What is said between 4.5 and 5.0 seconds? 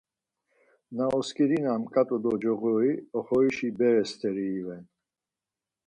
iven.